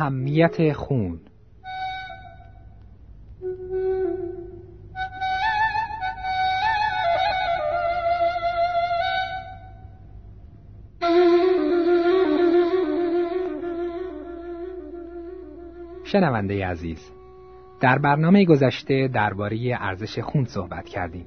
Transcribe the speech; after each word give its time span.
اهمیت 0.00 0.72
خون. 0.72 1.20
شنونده 16.04 16.66
عزیز 16.66 16.98
در 17.80 17.98
برنامه 17.98 18.44
گذشته 18.44 19.08
درباره 19.08 19.76
ارزش 19.80 20.18
خون 20.18 20.44
صحبت 20.44 20.88
کردیم. 20.88 21.26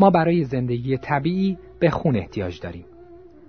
ما 0.00 0.10
برای 0.10 0.44
زندگی 0.44 0.96
طبیعی 0.98 1.58
به 1.80 1.90
خون 1.90 2.16
احتیاج 2.16 2.60
داریم. 2.60 2.84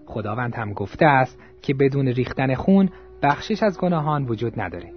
خداوند 0.05 0.55
هم 0.55 0.73
گفته 0.73 1.05
است 1.05 1.39
که 1.61 1.73
بدون 1.73 2.07
ریختن 2.07 2.55
خون 2.55 2.89
بخشش 3.21 3.63
از 3.63 3.79
گناهان 3.79 4.25
وجود 4.25 4.61
نداره. 4.61 4.91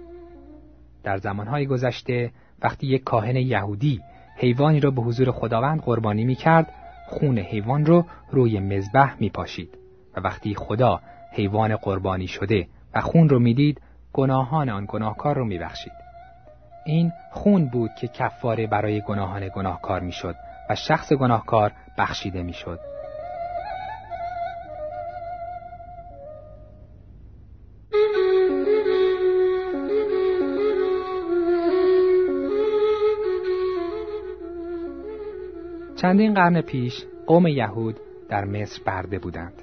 در 1.03 1.17
زمانهای 1.17 1.65
گذشته 1.65 2.31
وقتی 2.61 2.87
یک 2.87 3.03
کاهن 3.03 3.35
یهودی 3.35 4.01
حیوانی 4.35 4.79
را 4.79 4.91
به 4.91 5.01
حضور 5.01 5.31
خداوند 5.31 5.81
قربانی 5.81 6.25
می 6.25 6.35
کرد، 6.35 6.73
خون 7.07 7.37
حیوان 7.37 7.85
رو 7.85 8.05
روی 8.31 8.59
مذبح 8.59 9.15
می 9.19 9.29
پاشید 9.29 9.77
و 10.17 10.19
وقتی 10.19 10.55
خدا 10.55 11.01
حیوان 11.31 11.75
قربانی 11.75 12.27
شده 12.27 12.67
و 12.95 13.01
خون 13.01 13.29
رو 13.29 13.39
می‌دید 13.39 13.81
گناهان 14.13 14.69
آن 14.69 14.85
گناهکار 14.89 15.35
رو 15.35 15.45
میبخشید. 15.45 15.93
این 16.85 17.11
خون 17.31 17.65
بود 17.65 17.91
که 18.01 18.07
کفاره 18.07 18.67
برای 18.67 19.01
گناهان 19.01 19.49
گناهکار 19.55 20.01
می‌شد 20.01 20.35
و 20.69 20.75
شخص 20.75 21.13
گناهکار 21.13 21.71
بخشیده 21.97 22.43
می‌شد. 22.43 22.79
چندین 36.01 36.33
قرن 36.33 36.61
پیش 36.61 37.05
قوم 37.27 37.47
یهود 37.47 37.99
در 38.29 38.45
مصر 38.45 38.81
برده 38.85 39.19
بودند. 39.19 39.53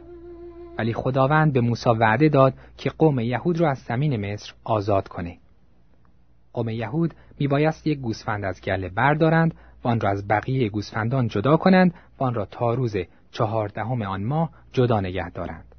ولی 0.78 0.92
خداوند 0.92 1.52
به 1.52 1.60
موسی 1.60 1.90
وعده 1.90 2.28
داد 2.28 2.54
که 2.76 2.90
قوم 2.90 3.20
یهود 3.20 3.60
را 3.60 3.70
از 3.70 3.78
زمین 3.78 4.32
مصر 4.32 4.52
آزاد 4.64 5.08
کنه. 5.08 5.38
قوم 6.52 6.68
یهود 6.68 7.14
میبایست 7.38 7.86
یک 7.86 7.98
گوسفند 7.98 8.44
از 8.44 8.60
گله 8.60 8.88
بردارند 8.88 9.54
و 9.84 9.88
آن 9.88 10.00
را 10.00 10.10
از 10.10 10.28
بقیه 10.28 10.68
گوسفندان 10.68 11.28
جدا 11.28 11.56
کنند 11.56 11.94
و 12.18 12.24
آن 12.24 12.34
را 12.34 12.44
تا 12.44 12.74
روز 12.74 12.96
چهاردهم 13.30 14.02
آن 14.02 14.24
ماه 14.24 14.50
جدا 14.72 15.00
نگه 15.00 15.30
دارند. 15.30 15.74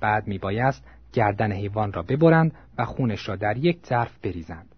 بعد 0.00 0.26
میبایست 0.26 0.84
گردن 1.12 1.52
حیوان 1.52 1.92
را 1.92 2.02
ببرند 2.02 2.52
و 2.78 2.84
خونش 2.84 3.28
را 3.28 3.36
در 3.36 3.56
یک 3.56 3.86
ظرف 3.86 4.18
بریزند. 4.18 4.74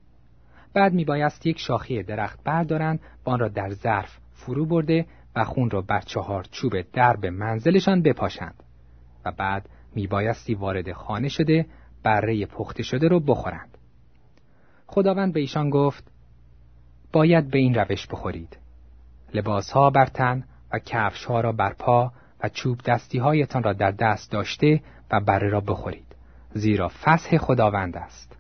بعد 0.74 0.92
میبایست 0.92 1.46
یک 1.46 1.58
شاخه 1.58 2.02
درخت 2.02 2.44
بردارند 2.44 3.00
و 3.26 3.30
آن 3.30 3.38
را 3.38 3.48
در 3.48 3.70
ظرف 3.70 4.18
فرو 4.32 4.66
برده 4.66 5.06
و 5.36 5.44
خون 5.44 5.70
را 5.70 5.80
بر 5.80 6.00
چهار 6.00 6.44
چوب 6.50 6.80
درب 6.92 7.26
منزلشان 7.26 8.02
بپاشند 8.02 8.62
و 9.24 9.32
بعد 9.32 9.68
میبایستی 9.94 10.54
وارد 10.54 10.92
خانه 10.92 11.28
شده 11.28 11.66
بره 12.02 12.46
پخته 12.46 12.82
شده 12.82 13.08
رو 13.08 13.20
بخورند. 13.20 13.78
خداوند 14.86 15.32
به 15.32 15.40
ایشان 15.40 15.70
گفت 15.70 16.12
باید 17.12 17.50
به 17.50 17.58
این 17.58 17.74
روش 17.74 18.06
بخورید. 18.06 18.58
لباسها 19.34 19.90
بر 19.90 20.06
تن 20.06 20.44
و 20.72 20.78
کفشها 20.78 21.40
را 21.40 21.52
بر 21.52 21.72
پا 21.72 22.12
و 22.42 22.48
چوب 22.48 22.80
دستی 22.84 23.18
هایتان 23.18 23.62
را 23.62 23.72
در 23.72 23.90
دست 23.90 24.32
داشته 24.32 24.80
و 25.10 25.20
بره 25.20 25.48
را 25.48 25.60
بخورید. 25.60 26.16
زیرا 26.54 26.88
فسح 26.88 27.38
خداوند 27.38 27.96
است. 27.96 28.36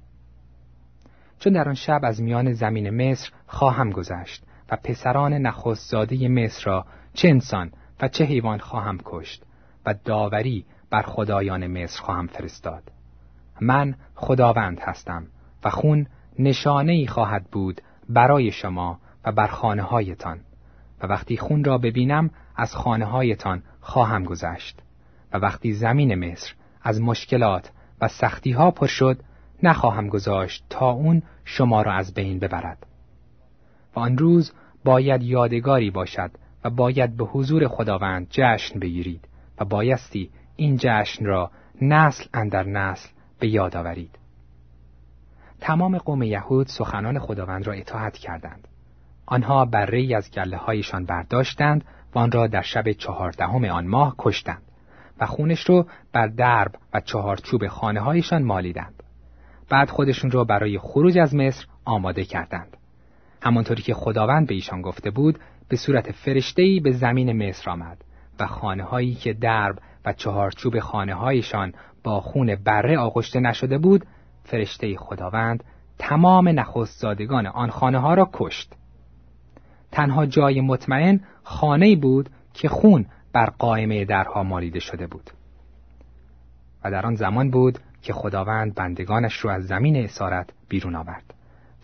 چون 1.38 1.52
در 1.52 1.68
آن 1.68 1.74
شب 1.74 2.00
از 2.02 2.22
میان 2.22 2.52
زمین 2.52 2.90
مصر 2.90 3.30
خواهم 3.46 3.90
گذشت 3.90 4.44
و 4.72 4.76
پسران 4.76 5.32
نخست 5.32 5.90
زاده 5.90 6.28
مصر 6.28 6.62
را 6.64 6.86
چه 7.14 7.28
انسان 7.28 7.72
و 8.00 8.08
چه 8.08 8.24
حیوان 8.24 8.58
خواهم 8.58 8.98
کشت 9.04 9.42
و 9.86 9.94
داوری 10.04 10.64
بر 10.90 11.02
خدایان 11.02 11.66
مصر 11.66 12.02
خواهم 12.02 12.26
فرستاد. 12.26 12.82
من 13.60 13.94
خداوند 14.14 14.80
هستم 14.80 15.26
و 15.64 15.70
خون 15.70 16.06
نشانه 16.38 16.92
ای 16.92 17.06
خواهد 17.06 17.44
بود 17.44 17.80
برای 18.08 18.50
شما 18.50 18.98
و 19.24 19.32
بر 19.32 19.46
خانه 19.46 19.82
هایتان 19.82 20.40
و 21.02 21.06
وقتی 21.06 21.36
خون 21.36 21.64
را 21.64 21.78
ببینم 21.78 22.30
از 22.56 22.74
خانه 22.74 23.04
هایتان 23.04 23.62
خواهم 23.80 24.24
گذشت 24.24 24.82
و 25.32 25.38
وقتی 25.38 25.72
زمین 25.72 26.14
مصر 26.14 26.54
از 26.82 27.00
مشکلات 27.00 27.70
و 28.00 28.08
سختی 28.08 28.52
ها 28.52 28.70
پر 28.70 28.86
شد 28.86 29.22
نخواهم 29.62 30.08
گذاشت 30.08 30.64
تا 30.70 30.90
اون 30.90 31.22
شما 31.44 31.82
را 31.82 31.92
از 31.92 32.14
بین 32.14 32.38
ببرد. 32.38 32.86
و 33.96 34.00
آن 34.00 34.18
روز 34.18 34.52
باید 34.84 35.22
یادگاری 35.22 35.90
باشد 35.90 36.30
و 36.64 36.70
باید 36.70 37.16
به 37.16 37.24
حضور 37.24 37.68
خداوند 37.68 38.26
جشن 38.30 38.78
بگیرید 38.78 39.28
و 39.58 39.64
بایستی 39.64 40.30
این 40.56 40.76
جشن 40.80 41.24
را 41.24 41.50
نسل 41.82 42.24
اندر 42.34 42.62
نسل 42.62 43.08
به 43.38 43.48
یاد 43.48 43.76
آورید. 43.76 44.18
تمام 45.60 45.98
قوم 45.98 46.22
یهود 46.22 46.66
سخنان 46.66 47.18
خداوند 47.18 47.66
را 47.66 47.72
اطاعت 47.72 48.18
کردند. 48.18 48.68
آنها 49.26 49.64
بره 49.64 50.16
از 50.16 50.30
گله 50.30 50.56
هایشان 50.56 51.04
برداشتند 51.04 51.84
و 52.14 52.18
آن 52.18 52.32
را 52.32 52.46
در 52.46 52.62
شب 52.62 52.92
چهاردهم 52.92 53.64
آن 53.64 53.86
ماه 53.86 54.14
کشتند 54.18 54.62
و 55.20 55.26
خونش 55.26 55.60
رو 55.60 55.86
بر 56.12 56.26
درب 56.26 56.74
و 56.94 57.00
چهارچوب 57.00 57.68
خانه 57.68 58.00
هایشان 58.00 58.42
مالیدند. 58.42 59.02
بعد 59.68 59.90
خودشون 59.90 60.30
را 60.30 60.44
برای 60.44 60.78
خروج 60.78 61.18
از 61.18 61.34
مصر 61.34 61.66
آماده 61.84 62.24
کردند. 62.24 62.76
همانطوری 63.42 63.82
که 63.82 63.94
خداوند 63.94 64.46
به 64.46 64.54
ایشان 64.54 64.82
گفته 64.82 65.10
بود 65.10 65.38
به 65.68 65.76
صورت 65.76 66.12
فرشته‌ای 66.12 66.80
به 66.80 66.92
زمین 66.92 67.48
مصر 67.48 67.70
آمد 67.70 68.04
و 68.40 68.46
خانه 68.46 68.84
هایی 68.84 69.14
که 69.14 69.32
درب 69.32 69.78
و 70.04 70.12
چهارچوب 70.12 70.78
خانه 70.78 71.14
هایشان 71.14 71.72
با 72.04 72.20
خون 72.20 72.54
بره 72.54 72.98
آغشته 72.98 73.40
نشده 73.40 73.78
بود 73.78 74.06
فرشته 74.44 74.96
خداوند 74.96 75.64
تمام 75.98 76.48
نخست 76.48 77.00
زادگان 77.00 77.46
آن 77.46 77.70
خانه 77.70 77.98
ها 77.98 78.14
را 78.14 78.30
کشت. 78.32 78.72
تنها 79.92 80.26
جای 80.26 80.60
مطمئن 80.60 81.20
خانه 81.42 81.96
بود 81.96 82.30
که 82.54 82.68
خون 82.68 83.06
بر 83.32 83.46
قائمه 83.46 84.04
درها 84.04 84.42
مالیده 84.42 84.80
شده 84.80 85.06
بود. 85.06 85.30
و 86.84 86.90
در 86.90 87.06
آن 87.06 87.14
زمان 87.14 87.50
بود 87.50 87.78
که 88.02 88.12
خداوند 88.12 88.74
بندگانش 88.74 89.44
را 89.44 89.52
از 89.52 89.66
زمین 89.66 89.96
اسارت 89.96 90.50
بیرون 90.68 90.96
آورد 90.96 91.34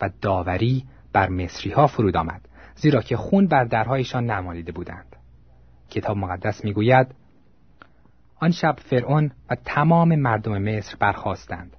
و 0.01 0.09
داوری 0.21 0.85
بر 1.13 1.29
مصری 1.29 1.71
ها 1.71 1.87
فرود 1.87 2.17
آمد 2.17 2.41
زیرا 2.75 3.01
که 3.01 3.17
خون 3.17 3.47
بر 3.47 3.63
درهایشان 3.63 4.25
نمالیده 4.25 4.71
بودند. 4.71 5.15
کتاب 5.89 6.17
مقدس 6.17 6.65
می‌گوید 6.65 7.07
آن 8.39 8.51
شب 8.51 8.75
فرعون 8.79 9.31
و 9.49 9.55
تمام 9.65 10.15
مردم 10.15 10.57
مصر 10.57 10.95
برخواستند 10.99 11.77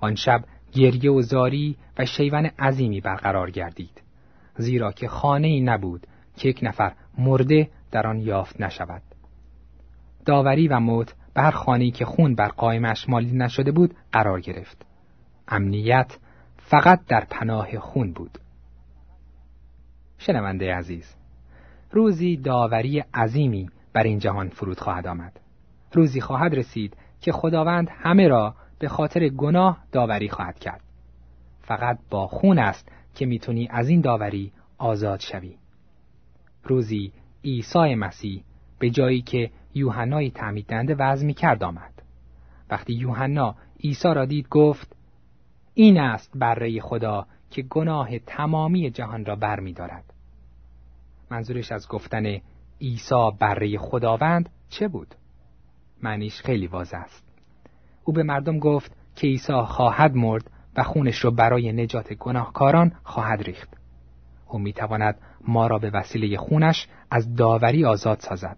آن 0.00 0.14
شب 0.14 0.44
گریه 0.72 1.10
و 1.10 1.22
زاری 1.22 1.76
و 1.98 2.04
شیون 2.04 2.46
عظیمی 2.46 3.00
برقرار 3.00 3.50
گردید 3.50 4.02
زیرا 4.56 4.92
که 4.92 5.08
خانه 5.08 5.46
ای 5.46 5.60
نبود 5.60 6.06
که 6.36 6.48
یک 6.48 6.60
نفر 6.62 6.92
مرده 7.18 7.70
در 7.90 8.06
آن 8.06 8.18
یافت 8.18 8.60
نشود. 8.60 9.02
داوری 10.26 10.68
و 10.68 10.80
موت 10.80 11.14
بر 11.34 11.50
خانه‌ای 11.50 11.90
که 11.90 12.04
خون 12.04 12.34
بر 12.34 12.48
قائمش 12.48 13.08
مالی 13.08 13.32
نشده 13.32 13.72
بود 13.72 13.94
قرار 14.12 14.40
گرفت. 14.40 14.86
امنیت 15.48 16.18
فقط 16.56 17.00
در 17.08 17.26
پناه 17.30 17.78
خون 17.78 18.12
بود. 18.12 18.38
شنونده 20.22 20.74
عزیز 20.74 21.14
روزی 21.90 22.36
داوری 22.36 23.00
عظیمی 23.00 23.70
بر 23.92 24.02
این 24.02 24.18
جهان 24.18 24.48
فرود 24.48 24.80
خواهد 24.80 25.06
آمد. 25.06 25.40
روزی 25.92 26.20
خواهد 26.20 26.54
رسید 26.54 26.96
که 27.20 27.32
خداوند 27.32 27.88
همه 27.90 28.28
را 28.28 28.54
به 28.78 28.88
خاطر 28.88 29.28
گناه 29.28 29.78
داوری 29.92 30.28
خواهد 30.28 30.58
کرد. 30.58 30.80
فقط 31.60 31.98
با 32.10 32.26
خون 32.26 32.58
است 32.58 32.88
که 33.14 33.26
می‌تونی 33.26 33.68
از 33.70 33.88
این 33.88 34.00
داوری 34.00 34.52
آزاد 34.78 35.20
شوی. 35.20 35.54
روزی 36.64 37.12
عیسی 37.44 37.94
مسیح 37.94 38.44
به 38.78 38.90
جایی 38.90 39.22
که 39.22 39.50
یوحنای 39.74 40.30
تعمید 40.30 40.66
دهنده 40.66 40.94
وضع 40.94 41.26
می 41.26 41.34
کرد 41.34 41.64
آمد. 41.64 42.02
وقتی 42.70 42.94
یوحنا 42.94 43.54
عیسی 43.84 44.14
را 44.14 44.24
دید 44.24 44.48
گفت 44.48 44.96
این 45.74 46.00
است 46.00 46.32
بره 46.34 46.80
خدا 46.80 47.26
که 47.50 47.62
گناه 47.62 48.18
تمامی 48.18 48.90
جهان 48.90 49.24
را 49.24 49.36
بر. 49.36 49.60
منظورش 51.32 51.72
از 51.72 51.88
گفتن 51.88 52.40
عیسی 52.80 53.30
بره 53.40 53.78
خداوند 53.78 54.48
چه 54.68 54.88
بود؟ 54.88 55.14
معنیش 56.02 56.40
خیلی 56.40 56.66
واضح 56.66 56.98
است. 56.98 57.24
او 58.04 58.12
به 58.12 58.22
مردم 58.22 58.58
گفت 58.58 58.92
که 59.16 59.26
عیسی 59.26 59.52
خواهد 59.52 60.14
مرد 60.14 60.50
و 60.76 60.82
خونش 60.82 61.24
را 61.24 61.30
برای 61.30 61.72
نجات 61.72 62.12
گناهکاران 62.12 62.92
خواهد 63.02 63.42
ریخت. 63.42 63.68
او 64.48 64.58
می 64.58 64.72
تواند 64.72 65.18
ما 65.48 65.66
را 65.66 65.78
به 65.78 65.90
وسیله 65.90 66.36
خونش 66.36 66.88
از 67.10 67.36
داوری 67.36 67.84
آزاد 67.84 68.20
سازد. 68.20 68.56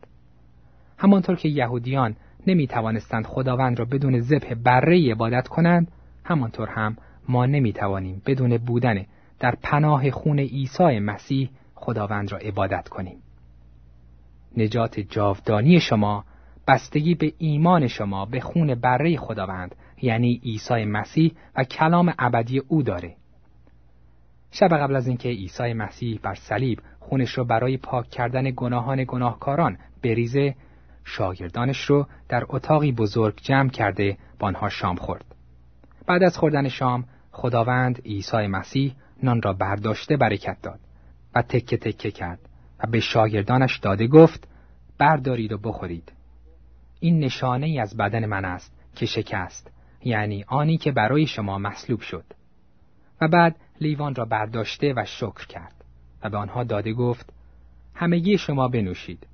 همانطور 0.99 1.37
که 1.37 1.49
یهودیان 1.49 2.17
نمی 2.47 2.67
توانستند 2.67 3.27
خداوند 3.27 3.79
را 3.79 3.85
بدون 3.85 4.21
ذبح 4.21 4.55
بره 4.55 5.11
عبادت 5.13 5.49
کنند 5.49 5.93
همانطور 6.25 6.69
هم 6.69 6.97
ما 7.29 7.47
نمی 7.47 7.73
توانیم 7.73 8.23
بدون 8.27 8.57
بودن 8.57 9.07
در 9.41 9.55
پناه 9.63 10.11
خون 10.11 10.39
عیسی 10.39 10.99
مسیح 10.99 11.51
خداوند 11.75 12.33
را 12.33 12.39
عبادت 12.39 12.89
کنیم. 12.89 13.17
نجات 14.57 15.01
جاودانی 15.01 15.81
شما 15.81 16.25
بستگی 16.69 17.15
به 17.15 17.33
ایمان 17.39 17.89
شما 17.89 18.27
به 18.27 18.41
خون 18.41 18.75
بره 18.75 19.17
خداوند 19.17 19.75
یعنی 20.03 20.41
عیسی 20.45 20.85
مسیح 20.85 21.33
و 21.57 21.65
کلام 21.65 22.15
ابدی 22.19 22.59
او 22.59 22.83
داره. 22.83 23.15
شب 24.51 24.69
قبل 24.69 24.97
از 24.97 25.07
اینکه 25.07 25.29
عیسی 25.29 25.73
مسیح 25.73 26.21
بر 26.23 26.35
صلیب 26.35 26.81
خونش 27.01 27.39
را 27.39 27.45
برای 27.45 27.77
پاک 27.77 28.11
کردن 28.11 28.53
گناهان 28.57 29.05
گناهکاران 29.09 29.79
بریزه 30.03 30.55
شاگردانش 31.05 31.81
رو 31.85 32.07
در 32.29 32.45
اتاقی 32.49 32.93
بزرگ 32.93 33.41
جمع 33.43 33.69
کرده 33.69 34.19
با 34.39 34.47
آنها 34.47 34.69
شام 34.69 34.97
خورد. 34.97 35.25
بعد 36.07 36.23
از 36.23 36.39
خوردن 36.39 36.69
شام 36.69 37.05
خداوند 37.33 38.03
عیسی 38.05 38.47
مسیح 38.47 38.95
نان 39.23 39.43
را 39.43 39.53
برداشته 39.53 40.17
برکت 40.17 40.57
داد. 40.63 40.81
و 41.35 41.43
تکه 41.43 41.77
تکه 41.77 42.11
کرد 42.11 42.39
و 42.79 42.87
به 42.87 43.01
شاگردانش 43.01 43.79
داده 43.79 44.07
گفت 44.07 44.49
بردارید 44.99 45.53
و 45.53 45.59
بخورید. 45.59 46.13
این 47.01 47.19
نشانه 47.19 47.67
ای 47.67 47.79
از 47.79 47.97
بدن 47.97 48.27
من 48.27 48.45
است 48.45 48.73
که 48.97 49.07
شکست 49.07 49.71
یعنی 50.05 50.45
آنی 50.49 50.77
که 50.77 50.93
برای 50.93 51.27
شما 51.27 51.59
مصلوب 51.59 52.01
شد. 52.01 52.25
و 53.21 53.29
بعد 53.29 53.57
لیوان 53.81 54.15
را 54.15 54.25
برداشته 54.25 54.95
و 54.97 55.05
شکر 55.05 55.47
کرد 55.47 55.85
و 56.23 56.31
به 56.31 56.37
آنها 56.37 56.65
داده 56.65 56.93
گفت 56.93 57.33
همگی 57.95 58.39
شما 58.39 58.69
بنوشید 58.69 59.27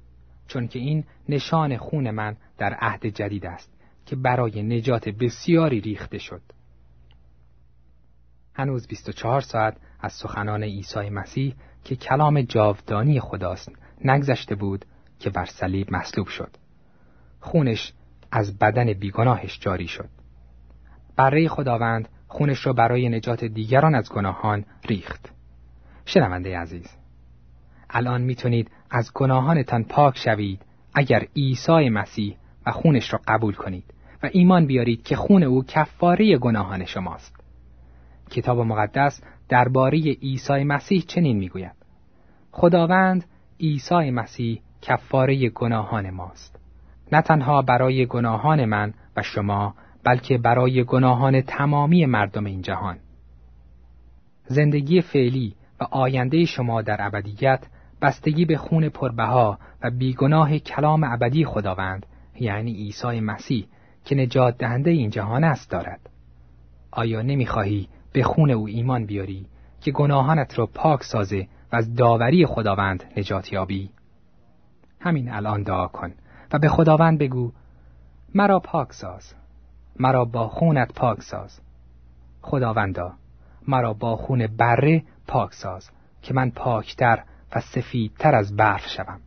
چون 0.48 0.68
که 0.68 0.78
این 0.78 1.04
نشان 1.28 1.76
خون 1.76 2.10
من 2.10 2.36
در 2.58 2.74
عهد 2.74 3.06
جدید 3.06 3.46
است 3.46 3.72
که 4.06 4.16
برای 4.16 4.62
نجات 4.62 5.08
بسیاری 5.08 5.80
ریخته 5.80 6.18
شد. 6.18 6.42
هنوز 8.54 8.86
24 8.86 9.40
ساعت 9.40 9.76
از 10.00 10.12
سخنان 10.12 10.62
عیسی 10.62 11.10
مسیح 11.10 11.54
که 11.84 11.96
کلام 11.96 12.42
جاودانی 12.42 13.20
خداست 13.20 13.72
نگذشته 14.04 14.54
بود 14.54 14.84
که 15.18 15.30
بر 15.30 15.44
صلیب 15.44 15.92
مصلوب 15.92 16.26
شد. 16.26 16.56
خونش 17.40 17.92
از 18.32 18.58
بدن 18.58 18.92
بیگناهش 18.92 19.58
جاری 19.60 19.88
شد. 19.88 20.08
برای 21.16 21.48
خداوند 21.48 22.08
خونش 22.28 22.66
را 22.66 22.72
برای 22.72 23.08
نجات 23.08 23.44
دیگران 23.44 23.94
از 23.94 24.12
گناهان 24.12 24.64
ریخت. 24.84 25.32
شنونده 26.04 26.58
عزیز 26.58 26.86
الان 27.90 28.20
می‌تونید 28.20 28.70
از 28.90 29.10
گناهانتان 29.14 29.84
پاک 29.84 30.18
شوید 30.18 30.62
اگر 30.94 31.26
عیسی 31.36 31.88
مسیح 31.88 32.36
و 32.66 32.70
خونش 32.70 33.12
را 33.12 33.20
قبول 33.28 33.54
کنید 33.54 33.84
و 34.22 34.28
ایمان 34.32 34.66
بیارید 34.66 35.02
که 35.02 35.16
خون 35.16 35.42
او 35.42 35.64
کفاره 35.64 36.38
گناهان 36.38 36.84
شماست. 36.84 37.36
کتاب 38.30 38.58
مقدس 38.58 39.22
درباره 39.50 39.98
عیسی 39.98 40.64
مسیح 40.64 41.00
چنین 41.00 41.36
می‌گوید: 41.36 41.76
خداوند 42.52 43.24
عیسی 43.60 44.10
مسیح 44.10 44.60
کفاره 44.82 45.48
گناهان 45.48 46.10
ماست. 46.10 46.60
نه 47.12 47.22
تنها 47.22 47.62
برای 47.62 48.06
گناهان 48.06 48.64
من 48.64 48.94
و 49.16 49.22
شما 49.22 49.74
بلکه 50.04 50.38
برای 50.38 50.84
گناهان 50.84 51.40
تمامی 51.40 52.06
مردم 52.06 52.44
این 52.44 52.62
جهان. 52.62 52.96
زندگی 54.46 55.00
فعلی 55.00 55.54
و 55.80 55.84
آینده 55.84 56.44
شما 56.44 56.82
در 56.82 56.96
ابدیت 57.00 57.66
بستگی 58.02 58.44
به 58.44 58.56
خون 58.56 58.88
پربها 58.88 59.58
و 59.82 59.90
بیگناه 59.90 60.58
کلام 60.58 61.04
ابدی 61.04 61.44
خداوند 61.44 62.06
یعنی 62.40 62.72
عیسی 62.72 63.20
مسیح 63.20 63.66
که 64.04 64.14
نجات 64.14 64.58
دهنده 64.58 64.90
این 64.90 65.10
جهان 65.10 65.44
است 65.44 65.70
دارد 65.70 66.00
آیا 66.90 67.22
نمی‌خواهی 67.22 67.88
به 68.12 68.22
خون 68.22 68.50
او 68.50 68.68
ایمان 68.68 69.06
بیاری 69.06 69.46
که 69.80 69.90
گناهانت 69.90 70.58
را 70.58 70.66
پاک 70.66 71.02
سازه 71.02 71.48
و 71.72 71.76
از 71.76 71.94
داوری 71.94 72.46
خداوند 72.46 73.04
نجات 73.16 73.52
یابی. 73.52 73.90
همین 75.00 75.32
الان 75.32 75.62
دعا 75.62 75.86
کن 75.86 76.12
و 76.52 76.58
به 76.58 76.68
خداوند 76.68 77.18
بگو 77.18 77.52
مرا 78.34 78.60
پاک 78.60 78.92
ساز 78.92 79.34
مرا 79.96 80.24
با 80.24 80.48
خونت 80.48 80.92
پاک 80.94 81.22
ساز. 81.22 81.60
خداوندا 82.42 83.12
مرا 83.68 83.92
با 83.92 84.16
خون 84.16 84.46
بره 84.46 85.02
پاک 85.26 85.54
ساز 85.54 85.90
که 86.22 86.34
من 86.34 86.50
پاکتر 86.50 87.24
و 87.56 87.60
سفیدتر 87.60 88.34
از 88.34 88.56
برف 88.56 88.86
شوم. 88.86 89.20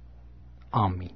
آمین. 0.71 1.11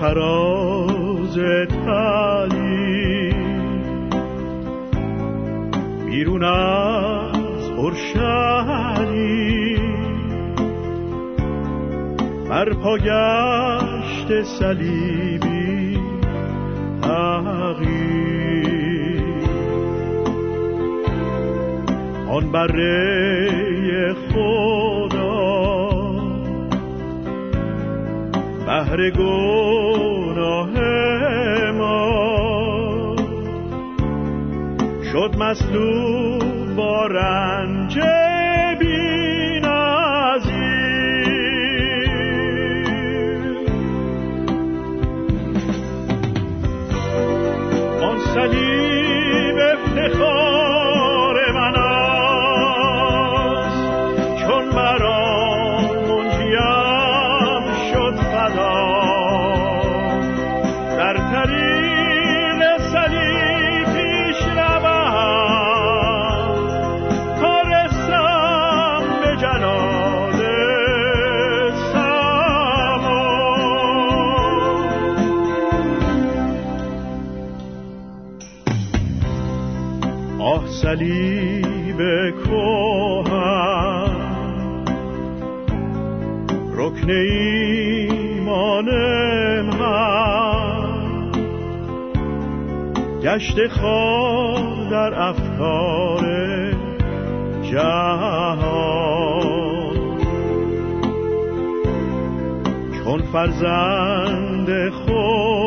فراز 0.00 1.38
تالی 1.84 3.34
بیرون 6.06 6.44
از 6.44 7.70
خورشیدی 7.76 8.22
بر 12.48 12.72
پاگشت 12.72 14.42
صلیبی 14.42 15.98
تغییر 17.02 18.42
آن 22.28 22.52
بره 22.52 24.14
خدا 24.14 24.91
شهر 28.82 29.10
گناه 29.10 30.70
ما. 31.70 33.16
شد 35.12 35.36
مسلوب 35.38 36.76
با 36.76 37.06
رنجه 37.06 38.21
صلیب 80.66 82.00
کوهن 82.46 84.16
رکن 86.76 87.10
ایمان 87.10 88.88
من. 89.60 91.30
گشت 93.22 93.68
خواه 93.68 94.90
در 94.90 95.14
افکار 95.14 96.24
جهان. 97.62 99.02
چون 103.04 103.22
فرزند 103.32 104.90
خدا 104.90 105.61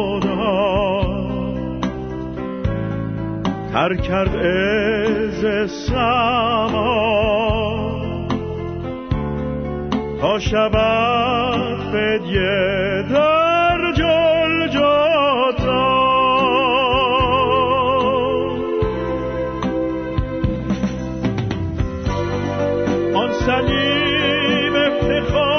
تر 3.76 3.96
کرد 3.96 4.36
از 4.36 5.72
سما. 5.72 7.06
تا 10.22 10.40
شود 10.40 11.80
فدیه 11.92 13.04
در 13.10 13.92
جل 13.96 14.68
جاتا 14.68 15.96
آن 23.16 23.32
صلیب 23.34 24.76
افتخار 24.76 25.55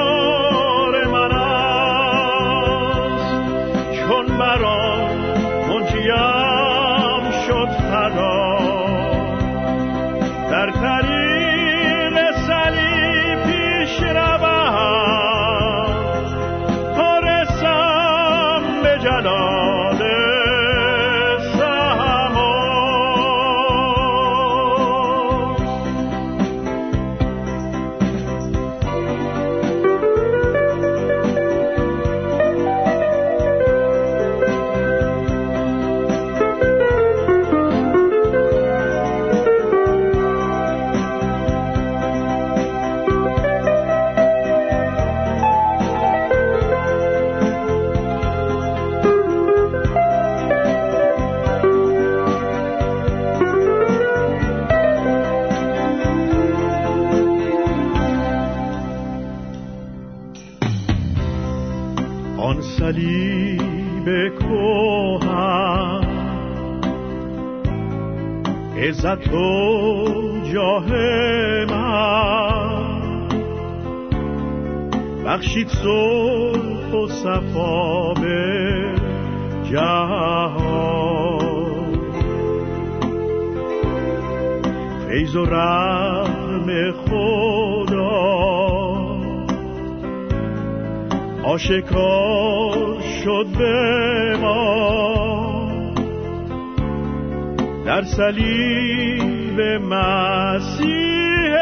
عزت 69.16 69.32
و 69.32 70.04
جاه 70.52 70.86
من. 71.70 72.86
بخشید 75.26 75.68
صلح 75.68 76.92
و 76.92 77.08
صفا 77.08 78.14
به 78.14 78.94
جهان. 79.70 81.06
فیض 85.08 85.36
و 85.36 85.44
رحم 85.44 86.92
خدا. 86.92 88.16
آشکار 91.44 93.00
شد 93.24 93.46
به 93.58 94.36
ما. 94.42 95.15
در 97.86 98.02
صلیب 98.04 99.60
مسیح 99.60 101.56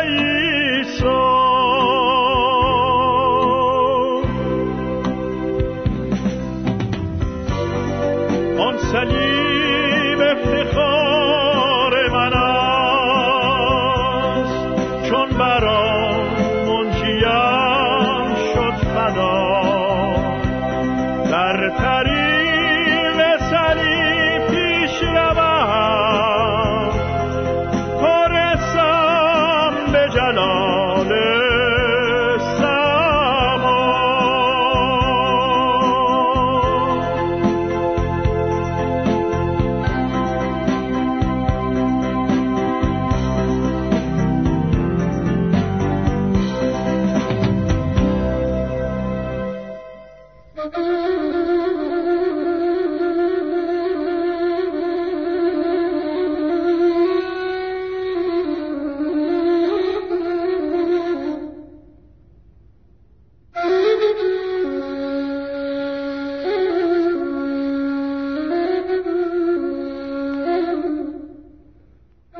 عیسی 0.00 1.39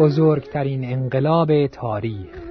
بزرگترین 0.00 0.84
انقلاب 0.84 1.66
تاریخ. 1.66 2.49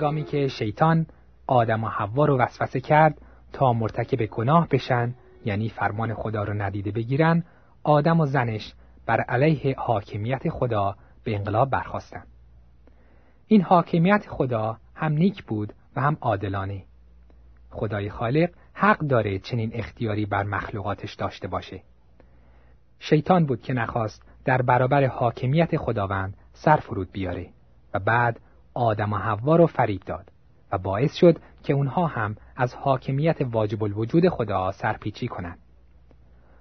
هنگامی 0.00 0.24
که 0.24 0.48
شیطان 0.48 1.06
آدم 1.46 1.84
و 1.84 1.88
حوا 1.88 2.24
رو 2.24 2.38
وسوسه 2.38 2.80
کرد 2.80 3.18
تا 3.52 3.72
مرتکب 3.72 4.26
گناه 4.26 4.68
بشن 4.68 5.14
یعنی 5.44 5.68
فرمان 5.68 6.14
خدا 6.14 6.44
رو 6.44 6.54
ندیده 6.54 6.90
بگیرن 6.90 7.44
آدم 7.82 8.20
و 8.20 8.26
زنش 8.26 8.74
بر 9.06 9.20
علیه 9.20 9.74
حاکمیت 9.78 10.48
خدا 10.48 10.96
به 11.24 11.36
انقلاب 11.36 11.70
برخواستند. 11.70 12.26
این 13.46 13.62
حاکمیت 13.62 14.26
خدا 14.28 14.76
هم 14.94 15.12
نیک 15.12 15.44
بود 15.44 15.72
و 15.96 16.00
هم 16.00 16.16
عادلانه. 16.20 16.84
خدای 17.70 18.10
خالق 18.10 18.50
حق 18.74 18.98
داره 18.98 19.38
چنین 19.38 19.70
اختیاری 19.74 20.26
بر 20.26 20.42
مخلوقاتش 20.42 21.14
داشته 21.14 21.48
باشه. 21.48 21.82
شیطان 22.98 23.46
بود 23.46 23.62
که 23.62 23.72
نخواست 23.72 24.22
در 24.44 24.62
برابر 24.62 25.06
حاکمیت 25.06 25.76
خداوند 25.76 26.36
سر 26.52 26.76
فرود 26.76 27.12
بیاره 27.12 27.46
و 27.94 27.98
بعد 27.98 28.40
آدم 28.74 29.12
و 29.12 29.16
حوا 29.16 29.56
رو 29.56 29.66
فریب 29.66 30.00
داد 30.06 30.32
و 30.72 30.78
باعث 30.78 31.14
شد 31.14 31.38
که 31.62 31.72
اونها 31.72 32.06
هم 32.06 32.36
از 32.56 32.74
حاکمیت 32.74 33.36
واجب 33.40 33.84
الوجود 33.84 34.28
خدا 34.28 34.72
سرپیچی 34.72 35.28
کنند. 35.28 35.58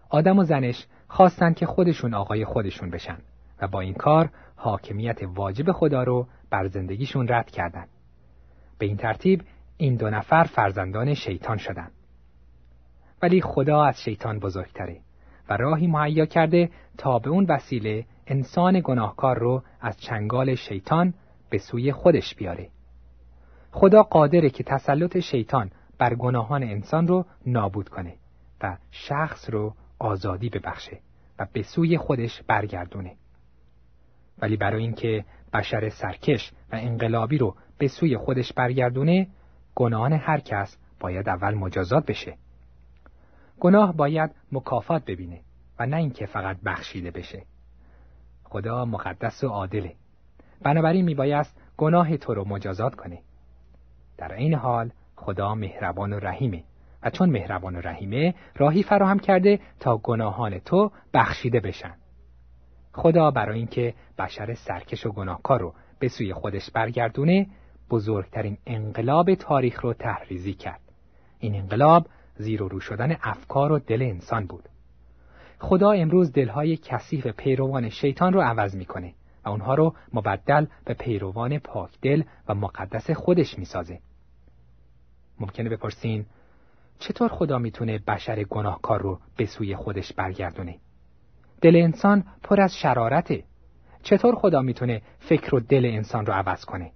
آدم 0.09 0.39
و 0.39 0.43
زنش 0.43 0.85
خواستند 1.07 1.55
که 1.55 1.65
خودشون 1.65 2.13
آقای 2.13 2.45
خودشون 2.45 2.89
بشن 2.89 3.17
و 3.61 3.67
با 3.67 3.79
این 3.79 3.93
کار 3.93 4.29
حاکمیت 4.55 5.19
واجب 5.23 5.71
خدا 5.71 6.03
رو 6.03 6.27
بر 6.49 6.67
زندگیشون 6.67 7.27
رد 7.27 7.51
کردند. 7.51 7.89
به 8.77 8.85
این 8.85 8.97
ترتیب 8.97 9.43
این 9.77 9.95
دو 9.95 10.09
نفر 10.09 10.43
فرزندان 10.43 11.13
شیطان 11.13 11.57
شدند. 11.57 11.91
ولی 13.21 13.41
خدا 13.41 13.83
از 13.83 14.01
شیطان 14.01 14.39
بزرگتره 14.39 14.99
و 15.49 15.57
راهی 15.57 15.87
مهیا 15.87 16.25
کرده 16.25 16.69
تا 16.97 17.19
به 17.19 17.29
اون 17.29 17.45
وسیله 17.49 18.05
انسان 18.27 18.81
گناهکار 18.83 19.39
رو 19.39 19.63
از 19.81 19.99
چنگال 20.01 20.55
شیطان 20.55 21.13
به 21.49 21.57
سوی 21.57 21.91
خودش 21.91 22.35
بیاره. 22.35 22.69
خدا 23.71 24.03
قادره 24.03 24.49
که 24.49 24.63
تسلط 24.63 25.17
شیطان 25.17 25.71
بر 25.97 26.15
گناهان 26.15 26.63
انسان 26.63 27.07
رو 27.07 27.25
نابود 27.45 27.89
کنه 27.89 28.15
و 28.61 28.77
شخص 28.91 29.49
رو 29.49 29.73
آزادی 29.99 30.49
ببخشه 30.49 30.99
و 31.39 31.47
به 31.53 31.63
سوی 31.63 31.97
خودش 31.97 32.41
برگردونه. 32.47 33.15
ولی 34.41 34.57
برای 34.57 34.83
اینکه 34.83 35.25
بشر 35.53 35.89
سرکش 35.89 36.51
و 36.71 36.75
انقلابی 36.75 37.37
رو 37.37 37.55
به 37.77 37.87
سوی 37.87 38.17
خودش 38.17 38.53
برگردونه 38.53 39.27
گناهان 39.75 40.13
هر 40.13 40.39
کس 40.39 40.77
باید 40.99 41.29
اول 41.29 41.53
مجازات 41.53 42.05
بشه. 42.05 42.37
گناه 43.59 43.93
باید 43.93 44.31
مکافات 44.51 45.05
ببینه 45.05 45.41
و 45.79 45.85
نه 45.85 45.97
اینکه 45.97 46.25
فقط 46.25 46.57
بخشیده 46.65 47.11
بشه. 47.11 47.43
خدا 48.43 48.85
مقدس 48.85 49.43
و 49.43 49.47
عادله. 49.47 49.95
بنابراین 50.61 51.05
میبایست 51.05 51.61
گناه 51.77 52.17
تو 52.17 52.33
رو 52.33 52.47
مجازات 52.47 52.95
کنه. 52.95 53.19
در 54.17 54.33
این 54.33 54.53
حال 54.53 54.91
خدا 55.15 55.55
مهربان 55.55 56.13
و 56.13 56.19
رحیمه 56.19 56.63
و 57.03 57.09
چون 57.09 57.29
مهربان 57.29 57.75
و 57.75 57.81
رحیمه 57.81 58.33
راهی 58.55 58.83
فراهم 58.83 59.19
کرده 59.19 59.59
تا 59.79 59.97
گناهان 59.97 60.59
تو 60.59 60.91
بخشیده 61.13 61.59
بشن. 61.59 61.93
خدا 62.93 63.31
برای 63.31 63.57
اینکه 63.57 63.93
بشر 64.17 64.53
سرکش 64.53 65.05
و 65.05 65.11
گناهکار 65.11 65.59
رو 65.59 65.73
به 65.99 66.07
سوی 66.07 66.33
خودش 66.33 66.71
برگردونه 66.71 67.47
بزرگترین 67.89 68.57
انقلاب 68.65 69.33
تاریخ 69.33 69.81
رو 69.81 69.93
تحریزی 69.93 70.53
کرد. 70.53 70.81
این 71.39 71.55
انقلاب 71.55 72.07
زیر 72.35 72.63
و 72.63 72.67
رو 72.67 72.79
شدن 72.79 73.17
افکار 73.23 73.71
و 73.71 73.79
دل 73.79 74.01
انسان 74.01 74.45
بود. 74.45 74.69
خدا 75.59 75.91
امروز 75.91 76.31
دلهای 76.31 76.77
کثیف 76.77 77.27
پیروان 77.27 77.89
شیطان 77.89 78.33
رو 78.33 78.41
عوض 78.41 78.75
می‌کنه 78.75 79.13
و 79.45 79.49
اونها 79.49 79.75
رو 79.75 79.95
مبدل 80.13 80.65
به 80.85 80.93
پیروان 80.93 81.59
پاک 81.59 81.91
دل 82.01 82.23
و 82.47 82.55
مقدس 82.55 83.11
خودش 83.11 83.59
می‌سازه. 83.59 83.99
ممکنه 85.39 85.69
بپرسین 85.69 86.25
چطور 86.99 87.29
خدا 87.29 87.57
می‌تونه 87.57 87.99
بشر 88.07 88.43
گناهکار 88.43 89.01
رو 89.01 89.19
به 89.37 89.45
سوی 89.45 89.75
خودش 89.75 90.13
برگردونه؟ 90.13 90.75
دل 91.61 91.75
انسان 91.75 92.23
پر 92.43 92.61
از 92.61 92.75
شرارته. 92.77 93.43
چطور 94.03 94.35
خدا 94.35 94.61
می‌تونه 94.61 95.01
فکر 95.19 95.55
و 95.55 95.59
دل 95.59 95.85
انسان 95.85 96.25
رو 96.25 96.33
عوض 96.33 96.65
کنه؟ 96.65 96.91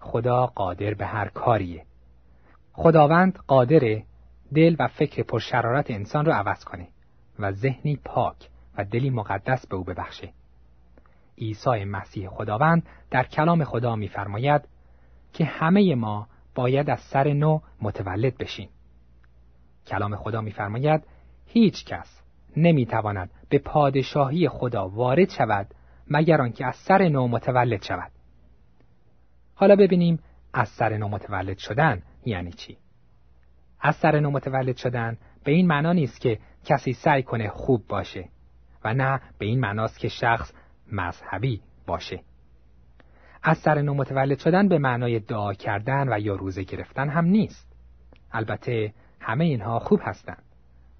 خدا 0.00 0.46
قادر 0.46 0.94
به 0.94 1.06
هر 1.06 1.28
کاریه. 1.28 1.84
خداوند 2.72 3.38
قادره 3.46 4.04
دل 4.54 4.76
و 4.78 4.88
فکر 4.88 5.22
پر 5.22 5.38
شرارت 5.38 5.90
انسان 5.90 6.24
رو 6.24 6.32
عوض 6.32 6.64
کنه 6.64 6.88
و 7.38 7.52
ذهنی 7.52 7.96
پاک 8.04 8.48
و 8.78 8.84
دلی 8.84 9.10
مقدس 9.10 9.66
به 9.66 9.76
او 9.76 9.84
ببخشه. 9.84 10.32
عیسی 11.40 11.84
مسیح 11.84 12.28
خداوند 12.28 12.86
در 13.10 13.24
کلام 13.24 13.64
خدا 13.64 13.96
میفرماید 13.96 14.62
که 15.32 15.44
همه 15.44 15.94
ما 15.94 16.26
باید 16.54 16.90
از 16.90 17.00
سر 17.00 17.32
نو 17.32 17.60
متولد 17.82 18.36
بشیم. 18.36 18.68
کلام 19.86 20.16
خدا 20.16 20.40
میفرماید 20.40 21.04
هیچ 21.46 21.84
کس 21.84 22.22
نمی‌تواند 22.56 23.30
به 23.48 23.58
پادشاهی 23.58 24.48
خدا 24.48 24.88
وارد 24.88 25.30
شود 25.30 25.66
مگر 26.10 26.42
آنکه 26.42 26.66
از 26.66 26.76
سر 26.76 27.08
نو 27.08 27.28
متولد 27.28 27.82
شود. 27.82 28.10
حالا 29.54 29.76
ببینیم 29.76 30.18
از 30.52 30.68
سر 30.68 30.96
نو 30.96 31.08
متولد 31.08 31.58
شدن 31.58 32.02
یعنی 32.24 32.52
چی؟ 32.52 32.76
از 33.80 33.96
سر 33.96 34.20
نو 34.20 34.30
متولد 34.30 34.76
شدن 34.76 35.18
به 35.44 35.52
این 35.52 35.66
معنا 35.66 35.92
نیست 35.92 36.20
که 36.20 36.38
کسی 36.64 36.92
سعی 36.92 37.22
کنه 37.22 37.48
خوب 37.48 37.86
باشه 37.88 38.28
و 38.84 38.94
نه 38.94 39.20
به 39.38 39.46
این 39.46 39.60
معناست 39.60 39.98
که 39.98 40.08
شخص 40.08 40.52
مذهبی 40.92 41.60
باشه. 41.86 42.20
از 43.42 43.58
سر 43.58 43.82
نو 43.82 43.94
متولد 43.94 44.38
شدن 44.38 44.68
به 44.68 44.78
معنای 44.78 45.20
دعا 45.20 45.54
کردن 45.54 46.12
و 46.12 46.18
یا 46.20 46.34
روزه 46.34 46.62
گرفتن 46.62 47.08
هم 47.08 47.24
نیست. 47.24 47.72
البته 48.32 48.92
همه 49.20 49.44
اینها 49.44 49.78
خوب 49.78 50.00
هستند 50.02 50.42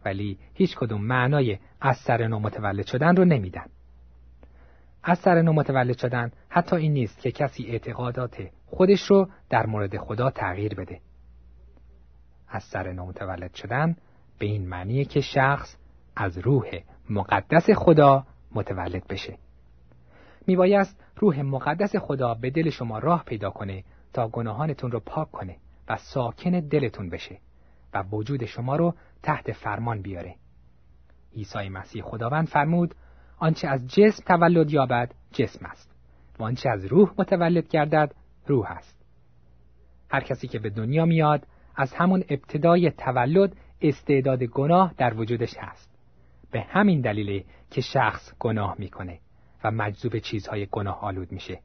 ولی 0.04 0.38
هیچ 0.54 0.76
کدوم 0.76 1.04
معنای 1.04 1.58
از 1.80 1.96
سر 1.96 2.26
نو 2.26 2.38
متولد 2.38 2.86
شدن 2.86 3.16
رو 3.16 3.24
نمیدن. 3.24 3.66
از 5.02 5.18
سر 5.18 5.42
نو 5.42 5.52
متولد 5.52 5.98
شدن 5.98 6.32
حتی 6.48 6.76
این 6.76 6.92
نیست 6.92 7.18
که 7.18 7.32
کسی 7.32 7.66
اعتقادات 7.66 8.50
خودش 8.66 9.02
رو 9.02 9.28
در 9.50 9.66
مورد 9.66 9.96
خدا 9.96 10.30
تغییر 10.30 10.74
بده. 10.74 11.00
از 12.48 12.62
سر 12.62 12.92
نو 12.92 13.06
متولد 13.06 13.54
شدن 13.54 13.96
به 14.38 14.46
این 14.46 14.68
معنیه 14.68 15.04
که 15.04 15.20
شخص 15.20 15.76
از 16.16 16.38
روح 16.38 16.80
مقدس 17.10 17.70
خدا 17.70 18.26
متولد 18.52 19.06
بشه. 19.06 19.38
میبایست 20.48 21.04
روح 21.16 21.42
مقدس 21.42 21.96
خدا 21.96 22.34
به 22.34 22.50
دل 22.50 22.70
شما 22.70 22.98
راه 22.98 23.24
پیدا 23.24 23.50
کنه 23.50 23.84
تا 24.12 24.28
گناهانتون 24.28 24.90
رو 24.90 25.00
پاک 25.00 25.30
کنه 25.30 25.56
و 25.88 25.96
ساکن 25.96 26.50
دلتون 26.50 27.10
بشه 27.10 27.38
و 27.94 28.04
وجود 28.12 28.44
شما 28.44 28.76
رو 28.76 28.94
تحت 29.22 29.52
فرمان 29.52 30.02
بیاره. 30.02 30.34
عیسی 31.36 31.68
مسیح 31.68 32.02
خداوند 32.02 32.48
فرمود 32.48 32.94
آنچه 33.38 33.68
از 33.68 33.86
جسم 33.86 34.24
تولد 34.26 34.70
یابد 34.70 35.14
جسم 35.32 35.66
است 35.66 35.94
و 36.38 36.42
آنچه 36.42 36.70
از 36.70 36.84
روح 36.84 37.12
متولد 37.18 37.68
گردد 37.68 38.14
روح 38.46 38.70
است. 38.70 39.04
هر 40.10 40.20
کسی 40.20 40.48
که 40.48 40.58
به 40.58 40.70
دنیا 40.70 41.04
میاد 41.04 41.46
از 41.76 41.94
همون 41.94 42.24
ابتدای 42.28 42.90
تولد 42.90 43.56
استعداد 43.82 44.42
گناه 44.42 44.94
در 44.98 45.14
وجودش 45.14 45.54
هست. 45.58 45.98
به 46.50 46.60
همین 46.60 47.00
دلیله 47.00 47.44
که 47.70 47.80
شخص 47.80 48.32
گناه 48.38 48.76
می‌کنه 48.78 49.18
و 49.64 49.70
مجذوب 49.70 50.18
چیزهای 50.18 50.66
گناه 50.66 51.00
آلود 51.00 51.32
میشه. 51.32 51.60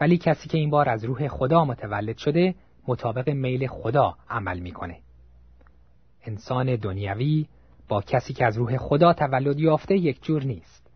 ولی 0.00 0.18
کسی 0.18 0.48
که 0.48 0.58
این 0.58 0.70
بار 0.70 0.88
از 0.88 1.04
روح 1.04 1.28
خدا 1.28 1.64
متولد 1.64 2.16
شده 2.16 2.54
مطابق 2.88 3.28
میل 3.28 3.66
خدا 3.66 4.16
عمل 4.28 4.58
می‌کنه. 4.58 5.00
انسان 6.22 6.76
دنیوی 6.76 7.46
با 7.88 8.02
کسی 8.02 8.34
که 8.34 8.46
از 8.46 8.56
روح 8.56 8.76
خدا 8.76 9.12
تولد 9.12 9.60
یافته 9.60 9.96
یک 9.96 10.24
جور 10.24 10.44
نیست. 10.44 10.90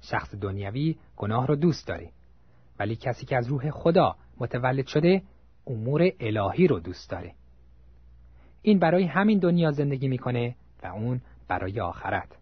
شخص 0.00 0.34
دنیوی 0.34 0.96
گناه 1.16 1.46
رو 1.46 1.56
دوست 1.56 1.88
داره. 1.88 2.10
ولی 2.78 2.96
کسی 2.96 3.26
که 3.26 3.36
از 3.36 3.48
روح 3.48 3.70
خدا 3.70 4.16
متولد 4.40 4.86
شده 4.86 5.22
امور 5.66 6.12
الهی 6.20 6.66
رو 6.66 6.80
دوست 6.80 7.10
داره. 7.10 7.34
این 8.62 8.78
برای 8.78 9.04
همین 9.04 9.38
دنیا 9.38 9.70
زندگی 9.70 10.08
می‌کنه 10.08 10.54
و 10.82 10.86
اون 10.86 11.20
برای 11.48 11.80
آخرت. 11.80 12.37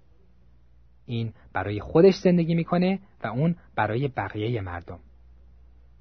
این 1.07 1.33
برای 1.53 1.81
خودش 1.81 2.15
زندگی 2.15 2.55
می‌کنه 2.55 2.99
و 3.25 3.27
اون 3.27 3.57
برای 3.75 4.09
بقیه 4.09 4.61
مردم. 4.61 4.99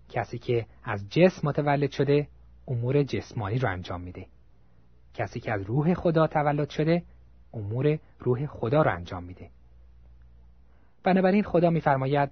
کسی 0.10 0.40
که 0.40 0.66
از 0.84 1.10
جسم 1.10 1.48
متولد 1.48 1.92
شده 1.92 2.28
امور 2.68 3.04
جسمانی 3.04 3.60
رو 3.60 3.70
انجام 3.70 4.02
میده. 4.02 4.28
کسی 5.14 5.40
که 5.40 5.52
از 5.54 5.62
روح 5.62 5.94
خدا 5.94 6.28
تولد 6.28 6.70
شده 6.70 7.04
امور 7.54 8.00
روح 8.20 8.46
خدا 8.46 8.82
رو 8.82 8.92
انجام 8.92 9.24
میده. 9.24 9.50
بنابراین 11.04 11.44
خدا 11.44 11.70
میفرماید 11.70 12.32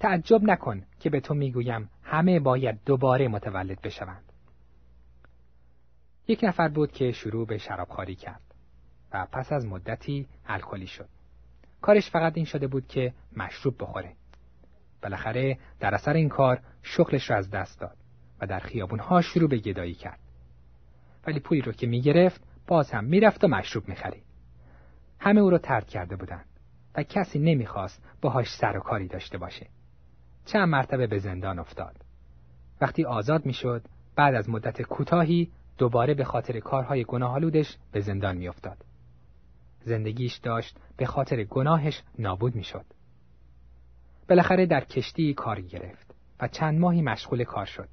تعجب 0.00 0.42
نکن 0.42 0.82
که 1.00 1.10
به 1.10 1.20
تو 1.20 1.34
می‌گویم 1.34 1.90
همه 2.02 2.40
باید 2.40 2.80
دوباره 2.86 3.28
متولد 3.28 3.80
بشوند. 3.80 4.32
یک 6.28 6.40
نفر 6.42 6.68
بود 6.68 6.92
که 6.92 7.12
شروع 7.12 7.46
به 7.46 7.58
شرابخواری 7.58 8.14
کرد 8.14 8.54
و 9.12 9.26
پس 9.32 9.52
از 9.52 9.66
مدتی 9.66 10.26
الکلی 10.46 10.86
شد. 10.86 11.08
کارش 11.84 12.10
فقط 12.10 12.32
این 12.36 12.44
شده 12.44 12.66
بود 12.66 12.86
که 12.86 13.12
مشروب 13.36 13.74
بخوره. 13.80 14.12
بالاخره 15.02 15.58
در 15.80 15.94
اثر 15.94 16.12
این 16.12 16.28
کار 16.28 16.60
شغلش 16.82 17.30
را 17.30 17.36
از 17.36 17.50
دست 17.50 17.80
داد 17.80 17.96
و 18.40 18.46
در 18.46 18.58
خیابونها 18.58 19.22
شروع 19.22 19.48
به 19.48 19.56
گدایی 19.58 19.94
کرد. 19.94 20.18
ولی 21.26 21.40
پولی 21.40 21.60
رو 21.60 21.72
که 21.72 21.86
می‌گرفت 21.86 22.42
باز 22.66 22.90
هم 22.90 23.04
می‌رفت 23.04 23.44
و 23.44 23.48
مشروب 23.48 23.88
می‌خرید. 23.88 24.22
همه 25.20 25.40
او 25.40 25.50
را 25.50 25.58
ترد 25.58 25.88
کرده 25.88 26.16
بودند 26.16 26.46
و 26.94 27.02
کسی 27.02 27.38
نمی‌خواست 27.38 28.02
باهاش 28.20 28.46
سر 28.60 28.76
و 28.76 28.80
کاری 28.80 29.08
داشته 29.08 29.38
باشه. 29.38 29.66
چند 30.44 30.68
مرتبه 30.68 31.06
به 31.06 31.18
زندان 31.18 31.58
افتاد. 31.58 31.96
وقتی 32.80 33.04
آزاد 33.04 33.46
می‌شد 33.46 33.82
بعد 34.16 34.34
از 34.34 34.50
مدت 34.50 34.82
کوتاهی 34.82 35.50
دوباره 35.78 36.14
به 36.14 36.24
خاطر 36.24 36.60
کارهای 36.60 37.04
گناهالودش 37.04 37.76
به 37.92 38.00
زندان 38.00 38.36
میافتاد. 38.36 38.84
زندگیش 39.84 40.36
داشت 40.36 40.76
به 40.96 41.06
خاطر 41.06 41.44
گناهش 41.44 42.02
نابود 42.18 42.54
می‌شد. 42.54 42.84
بالاخره 44.28 44.66
در 44.66 44.84
کشتی 44.84 45.34
کاری 45.34 45.62
گرفت 45.62 46.14
و 46.40 46.48
چند 46.48 46.78
ماهی 46.78 47.02
مشغول 47.02 47.44
کار 47.44 47.66
شد. 47.66 47.88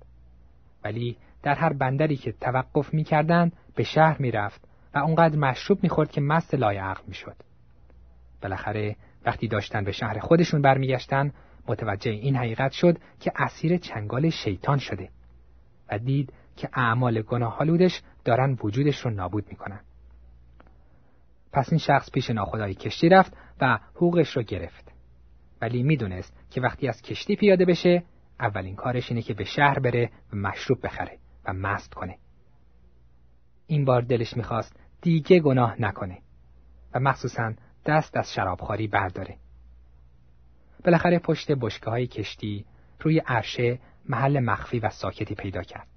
ولی 0.84 1.17
در 1.43 1.56
هر 1.56 1.73
بندری 1.73 2.15
که 2.15 2.32
توقف 2.32 2.93
می‌کردند 2.93 3.54
به 3.75 3.84
شهر 3.84 4.21
می‌رفت 4.21 4.62
و 4.93 4.99
اونقدر 4.99 5.36
مشروب 5.36 5.84
می‌خورد 5.84 6.12
که 6.12 6.21
مست 6.21 6.54
لایعقل 6.54 7.04
می‌شد. 7.08 7.36
بالاخره 8.41 8.95
وقتی 9.25 9.47
داشتن 9.47 9.84
به 9.84 9.91
شهر 9.91 10.19
خودشون 10.19 10.62
برمیگشتن 10.62 11.32
متوجه 11.67 12.12
این 12.12 12.36
حقیقت 12.36 12.71
شد 12.71 12.97
که 13.19 13.32
اسیر 13.36 13.77
چنگال 13.77 14.30
شیطان 14.30 14.77
شده 14.77 15.10
و 15.89 15.99
دید 15.99 16.34
که 16.58 16.69
اعمال 16.73 17.21
گناهالودش 17.21 18.01
دارن 18.25 18.58
وجودش 18.63 18.99
رو 19.06 19.12
نابود 19.12 19.45
می‌کنن. 19.49 19.80
پس 21.53 21.69
این 21.69 21.79
شخص 21.79 22.11
پیش 22.11 22.29
ناخدای 22.29 22.73
کشتی 22.73 23.09
رفت 23.09 23.33
و 23.61 23.79
حقوقش 23.95 24.37
رو 24.37 24.43
گرفت. 24.43 24.91
ولی 25.61 25.83
می‌دونست 25.83 26.33
که 26.51 26.61
وقتی 26.61 26.87
از 26.87 27.01
کشتی 27.01 27.35
پیاده 27.35 27.65
بشه 27.65 28.03
اولین 28.39 28.75
کارش 28.75 29.09
اینه 29.09 29.21
که 29.21 29.33
به 29.33 29.43
شهر 29.43 29.79
بره 29.79 30.09
و 30.33 30.35
مشروب 30.35 30.85
بخره 30.85 31.17
و 31.45 31.53
مست 31.53 31.93
کنه. 31.93 32.17
این 33.67 33.85
بار 33.85 34.01
دلش 34.01 34.37
می‌خواست 34.37 34.79
دیگه 35.01 35.39
گناه 35.39 35.81
نکنه 35.81 36.17
و 36.93 36.99
مخصوصا 36.99 37.53
دست 37.85 38.17
از 38.17 38.33
شرابخواری 38.33 38.87
برداره. 38.87 39.37
بالاخره 40.85 41.19
پشت 41.19 41.51
بشکه 41.51 41.89
های 41.89 42.07
کشتی 42.07 42.65
روی 42.99 43.19
عرشه 43.19 43.79
محل 44.09 44.39
مخفی 44.39 44.79
و 44.79 44.89
ساکتی 44.89 45.35
پیدا 45.35 45.61
کرد. 45.61 45.87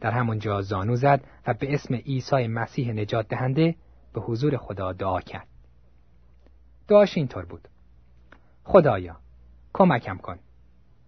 در 0.00 0.10
همونجا 0.10 0.62
زانو 0.62 0.96
زد 0.96 1.24
و 1.46 1.54
به 1.54 1.74
اسم 1.74 1.94
عیسی 1.94 2.46
مسیح 2.46 2.92
نجات 2.92 3.28
دهنده 3.28 3.74
به 4.14 4.20
حضور 4.20 4.56
خدا 4.56 4.92
دعا 4.92 5.20
کرد. 5.20 5.48
دعاش 6.88 7.16
اینطور 7.16 7.44
بود. 7.44 7.68
خدایا 8.64 9.16
کمکم 9.72 10.16
کن. 10.16 10.38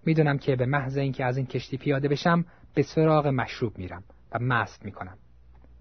می‌دونم 0.04 0.38
که 0.38 0.56
به 0.56 0.66
محض 0.66 0.96
اینکه 0.96 1.24
از 1.24 1.36
این 1.36 1.46
کشتی 1.46 1.76
پیاده 1.76 2.08
بشم 2.08 2.44
به 2.74 2.82
سراغ 2.82 3.26
مشروب 3.26 3.78
میرم 3.78 4.04
و 4.32 4.38
مست 4.38 4.84
می‌کنم. 4.84 5.18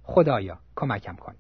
خدایا 0.03 0.59
کمکم 0.75 1.15
کن. 1.15 1.35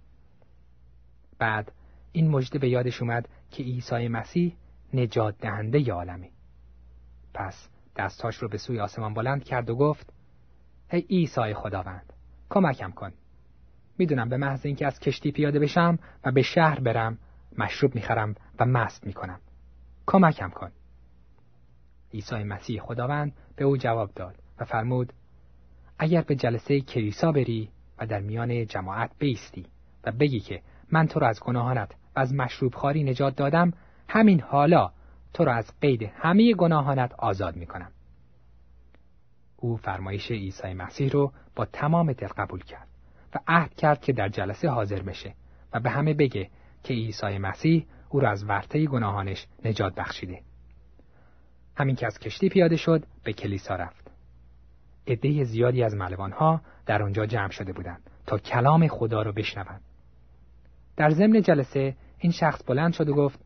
بعد 1.39 1.71
این 2.11 2.29
مژده 2.29 2.59
به 2.59 2.69
یادش 2.69 3.01
اومد 3.01 3.29
که 3.51 3.63
عیسی 3.63 4.07
مسیح 4.07 4.55
نجات 4.93 5.37
دهنده 5.37 5.93
عالمه. 5.93 6.29
پس 7.33 7.69
دستاش 7.95 8.35
رو 8.35 8.47
به 8.47 8.57
سوی 8.57 8.79
آسمان 8.79 9.13
بلند 9.13 9.43
کرد 9.43 9.69
و 9.69 9.75
گفت 9.75 10.13
ای 10.91 10.99
عیسی 10.99 11.53
خداوند 11.53 12.13
کمکم 12.49 12.91
کن. 12.91 13.13
می‌دونم 13.97 14.29
به 14.29 14.37
محض 14.37 14.65
اینکه 14.65 14.87
از 14.87 14.99
کشتی 14.99 15.31
پیاده 15.31 15.59
بشم 15.59 15.99
و 16.23 16.31
به 16.31 16.41
شهر 16.41 16.79
برم 16.79 17.17
مشروب 17.57 17.95
می‌خرم 17.95 18.35
و 18.59 18.65
مست 18.65 19.07
می‌کنم. 19.07 19.39
کمکم 20.07 20.49
کن. 20.49 20.71
عیسی 22.13 22.43
مسیح 22.43 22.81
خداوند 22.81 23.33
به 23.55 23.65
او 23.65 23.77
جواب 23.77 24.11
داد 24.15 24.35
و 24.59 24.65
فرمود 24.65 25.13
اگر 25.99 26.21
به 26.21 26.35
جلسه 26.35 26.81
کلیسا 26.81 27.31
بری 27.31 27.69
و 27.97 28.05
در 28.05 28.19
میان 28.19 28.65
جماعت 28.65 29.11
بیستی 29.19 29.65
و 30.03 30.11
بگی 30.11 30.39
که 30.39 30.61
من 30.91 31.07
تو 31.07 31.19
را 31.19 31.27
از 31.27 31.39
گناهانت 31.39 31.91
و 32.15 32.19
از 32.19 32.33
مشروب 32.33 32.73
خاری 32.73 33.03
نجات 33.03 33.35
دادم 33.35 33.73
همین 34.07 34.41
حالا 34.41 34.91
تو 35.33 35.45
را 35.45 35.53
از 35.53 35.71
قید 35.81 36.03
همه 36.03 36.53
گناهانت 36.53 37.13
آزاد 37.13 37.55
می 37.55 37.65
کنم. 37.65 37.91
او 39.57 39.77
فرمایش 39.77 40.31
عیسی 40.31 40.73
مسیح 40.73 41.11
رو 41.11 41.31
با 41.55 41.65
تمام 41.65 42.13
دل 42.13 42.27
قبول 42.27 42.63
کرد. 42.63 42.87
و 43.35 43.39
عهد 43.47 43.73
کرد 43.73 44.01
که 44.01 44.13
در 44.13 44.29
جلسه 44.29 44.69
حاضر 44.69 45.01
بشه 45.01 45.33
و 45.73 45.79
به 45.79 45.89
همه 45.89 46.13
بگه 46.13 46.49
که 46.83 46.93
عیسی 46.93 47.37
مسیح 47.37 47.85
او 48.09 48.19
را 48.19 48.31
از 48.31 48.43
ورطه 48.43 48.85
گناهانش 48.85 49.47
نجات 49.65 49.95
بخشیده. 49.95 50.41
همین 51.77 51.95
که 51.95 52.05
از 52.05 52.19
کشتی 52.19 52.49
پیاده 52.49 52.75
شد 52.75 53.05
به 53.23 53.33
کلیسا 53.33 53.75
رفت. 53.75 54.11
عده 55.07 55.43
زیادی 55.43 55.83
از 55.83 55.95
ملوانها 55.95 56.61
در 56.85 57.03
آنجا 57.03 57.25
جمع 57.25 57.51
شده 57.51 57.73
بودند 57.73 58.09
تا 58.27 58.37
کلام 58.37 58.87
خدا 58.87 59.21
را 59.21 59.31
بشنوند. 59.31 59.81
در 60.97 61.09
ضمن 61.09 61.41
جلسه 61.41 61.95
این 62.19 62.31
شخص 62.31 62.63
بلند 62.67 62.93
شد 62.93 63.09
و 63.09 63.13
گفت 63.13 63.39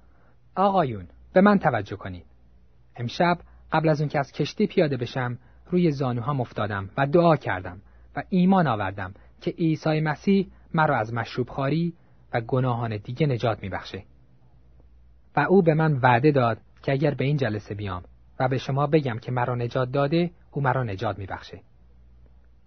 آقایون 0.56 1.08
به 1.34 1.42
من 1.42 1.60
توجه 1.60 1.96
کنید. 1.96 2.26
امشب 2.96 3.38
قبل 3.72 3.90
از 3.90 4.02
اون 4.02 4.10
که 4.10 4.20
از 4.20 4.32
کشتی 4.32 4.68
پیاده 4.68 4.98
بشم 4.98 5.38
روی 5.66 5.92
زانوهام 5.92 6.42
افتادم 6.42 6.90
و 6.98 7.08
دعا 7.08 7.36
کردم 7.36 7.82
و 8.16 8.24
ایمان 8.30 8.68
آوردم 8.68 9.14
که 9.42 9.52
عیسی 9.52 10.00
مسیح 10.00 10.48
مرا 10.74 10.98
از 10.98 11.14
مشروب 11.14 11.50
خاری 11.50 11.94
و 12.34 12.42
گناهان 12.42 12.98
دیگه 12.98 13.28
نجات 13.28 13.64
میبخشه. 13.64 14.04
و 15.36 15.40
او 15.40 15.62
به 15.62 15.74
من 15.74 15.94
وعده 15.94 16.32
داد 16.32 16.58
که 16.84 16.92
اگر 16.92 17.14
به 17.14 17.26
این 17.26 17.38
جلسه 17.38 17.76
بیام 17.76 18.04
و 18.40 18.48
به 18.48 18.58
شما 18.58 18.88
بگم 18.88 19.20
که 19.20 19.32
مرا 19.32 19.56
نجات 19.56 19.92
داده 19.92 20.32
او 20.52 20.62
مرا 20.62 20.84
نجات 20.84 21.20
میبخشه. 21.20 21.62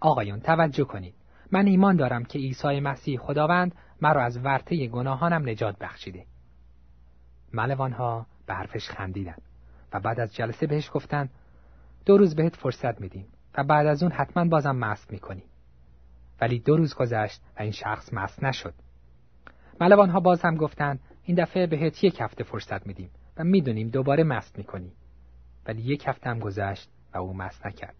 آقایون 0.00 0.40
توجه 0.40 0.84
کنید. 0.84 1.14
من 1.52 1.66
ایمان 1.66 1.96
دارم 1.96 2.24
که 2.24 2.38
عیسی 2.38 2.80
مسیح 2.80 3.18
خداوند 3.18 3.74
مرا 4.00 4.22
از 4.22 4.38
ورطه 4.44 4.86
گناهانم 4.86 5.48
نجات 5.48 5.78
بخشیده. 5.78 6.26
ملوانها 7.52 8.26
به 8.46 8.54
حرفش 8.54 8.88
خندیدن 8.88 9.36
و 9.92 10.00
بعد 10.00 10.20
از 10.20 10.34
جلسه 10.34 10.66
بهش 10.66 10.90
گفتن 10.94 11.28
دو 12.06 12.16
روز 12.16 12.34
بهت 12.34 12.56
فرصت 12.56 13.00
میدیم 13.00 13.26
و 13.58 13.64
بعد 13.64 13.86
از 13.86 14.02
اون 14.02 14.12
حتما 14.12 14.44
بازم 14.44 14.76
مست 14.76 15.12
می‌کنی. 15.12 15.42
ولی 16.42 16.58
دو 16.58 16.76
روز 16.76 16.94
گذشت 16.94 17.40
و 17.58 17.62
این 17.62 17.72
شخص 17.72 18.12
مست 18.12 18.44
نشد. 18.44 18.74
ملوانها 19.80 20.20
باز 20.20 20.42
هم 20.42 20.54
گفتن 20.54 20.98
این 21.24 21.36
دفعه 21.36 21.66
بهت 21.66 22.04
یک 22.04 22.20
هفته 22.20 22.44
فرصت 22.44 22.86
میدیم 22.86 23.10
و 23.36 23.44
می‌دونیم 23.44 23.88
دوباره 23.88 24.24
مست 24.24 24.58
می‌کنی. 24.58 24.92
ولی 25.66 25.82
یک 25.82 26.08
هفته 26.08 26.30
هم 26.30 26.38
گذشت 26.38 26.90
و 27.14 27.18
او 27.18 27.34
مست 27.34 27.66
نکرد. 27.66 27.94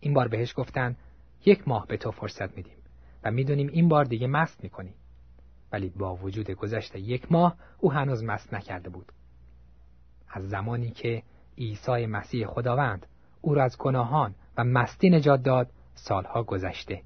این 0.00 0.14
بار 0.14 0.28
بهش 0.28 0.54
گفتن 0.56 0.96
یک 1.44 1.68
ماه 1.68 1.86
به 1.86 1.96
تو 1.96 2.10
فرصت 2.10 2.56
میدیم 2.56 2.76
و 3.24 3.30
می‌دونیم 3.30 3.68
این 3.72 3.88
بار 3.88 4.04
دیگه 4.04 4.26
مست 4.26 4.64
می‌کنی. 4.64 4.94
ولی 5.72 5.88
با 5.88 6.16
وجود 6.16 6.50
گذشته 6.50 7.00
یک 7.00 7.32
ماه 7.32 7.56
او 7.78 7.92
هنوز 7.92 8.24
مست 8.24 8.54
نکرده 8.54 8.90
بود. 8.90 9.12
از 10.30 10.48
زمانی 10.48 10.90
که 10.90 11.22
عیسی 11.58 12.06
مسیح 12.06 12.46
خداوند 12.46 13.06
او 13.40 13.54
را 13.54 13.64
از 13.64 13.78
گناهان 13.78 14.34
و 14.56 14.64
مستی 14.64 15.10
نجات 15.10 15.42
داد 15.42 15.70
سالها 15.94 16.42
گذشته. 16.42 17.02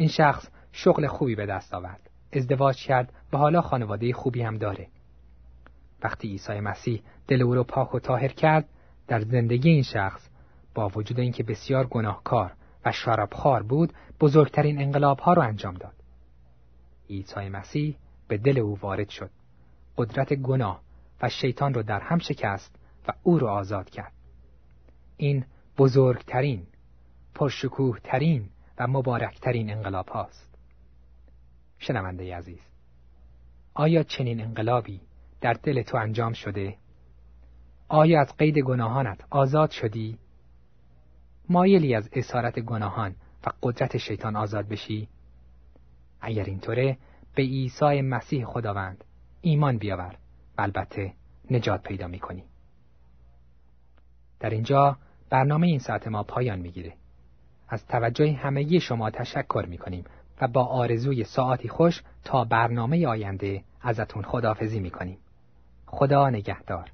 این 0.00 0.08
شخص 0.08 0.48
شغل 0.72 1.06
خوبی 1.06 1.34
به 1.34 1.46
دست 1.46 1.74
آورد. 1.74 2.10
ازدواج 2.32 2.76
کرد 2.76 3.12
و 3.32 3.36
حالا 3.36 3.60
خانواده 3.60 4.12
خوبی 4.12 4.42
هم 4.42 4.58
داره. 4.58 4.88
وقتی 6.02 6.28
عیسی 6.28 6.60
مسیح 6.60 7.02
دل 7.28 7.42
او 7.42 7.54
را 7.54 7.64
پاک 7.64 7.94
و 7.94 7.98
طاهر 7.98 8.28
کرد 8.28 8.68
در 9.08 9.20
زندگی 9.20 9.70
این 9.70 9.82
شخص 9.82 10.28
با 10.74 10.88
وجود 10.88 11.20
اینکه 11.20 11.42
بسیار 11.42 11.86
گناهکار 11.86 12.52
و 12.84 12.92
شرابخوار 12.92 13.62
بود 13.62 13.92
بزرگترین 14.20 14.82
انقلابها 14.82 15.32
را 15.32 15.42
انجام 15.42 15.74
داد. 15.74 15.94
عیسی 17.10 17.48
مسیح 17.48 17.96
به 18.28 18.38
دل 18.38 18.58
او 18.58 18.78
وارد 18.80 19.08
شد. 19.08 19.30
قدرت 19.96 20.34
گناه 20.34 20.80
و 21.22 21.28
شیطان 21.28 21.74
را 21.74 21.82
در 21.82 22.00
هم 22.00 22.18
شکست 22.18 22.76
و 23.08 23.12
او 23.22 23.38
را 23.38 23.52
آزاد 23.52 23.90
کرد. 23.90 24.12
این 25.16 25.44
بزرگترین، 25.78 26.66
پرشکوهترین 27.34 28.48
و 28.80 28.86
مبارکترین 28.86 29.70
انقلاب 29.70 30.08
هاست. 30.08 30.58
شنونده 31.78 32.36
عزیز، 32.36 32.60
آیا 33.74 34.02
چنین 34.02 34.40
انقلابی 34.40 35.00
در 35.40 35.52
دل 35.52 35.82
تو 35.82 35.96
انجام 35.96 36.32
شده؟ 36.32 36.76
آیا 37.88 38.20
از 38.20 38.36
قید 38.36 38.58
گناهانت 38.58 39.24
آزاد 39.30 39.70
شدی؟ 39.70 40.18
مایلی 41.48 41.94
از 41.94 42.08
اسارت 42.12 42.60
گناهان 42.60 43.16
و 43.46 43.50
قدرت 43.62 43.96
شیطان 43.96 44.36
آزاد 44.36 44.68
بشی؟ 44.68 45.08
اگر 46.20 46.44
اینطوره 46.44 46.98
به 47.34 47.42
عیسی 47.42 48.00
مسیح 48.00 48.44
خداوند 48.44 49.04
ایمان 49.40 49.78
بیاور 49.78 50.16
و 50.58 50.62
البته 50.62 51.14
نجات 51.50 51.82
پیدا 51.82 52.06
می‌کنی. 52.06 52.44
در 54.40 54.50
اینجا 54.50 54.98
برنامه 55.30 55.66
این 55.66 55.78
ساعت 55.78 56.08
ما 56.08 56.22
پایان 56.22 56.58
می‌گیره. 56.58 56.99
از 57.70 57.86
توجه 57.86 58.32
همه 58.32 58.78
شما 58.78 59.10
تشکر 59.10 59.64
می‌کنیم 59.68 60.04
و 60.40 60.48
با 60.48 60.64
آرزوی 60.64 61.24
ساعتی 61.24 61.68
خوش 61.68 62.02
تا 62.24 62.44
برنامه 62.44 63.06
آینده 63.06 63.62
ازتون 63.80 64.22
خداحافظی 64.22 64.80
می‌کنیم. 64.80 65.18
خدا 65.86 66.30
نگهدار. 66.30 66.90